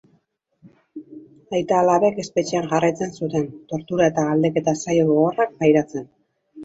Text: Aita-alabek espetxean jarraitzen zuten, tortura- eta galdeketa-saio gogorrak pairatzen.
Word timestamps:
Aita-alabek 1.57 2.17
espetxean 2.25 2.67
jarraitzen 2.73 3.13
zuten, 3.19 3.45
tortura- 3.75 4.11
eta 4.15 4.27
galdeketa-saio 4.31 5.05
gogorrak 5.11 5.55
pairatzen. 5.61 6.09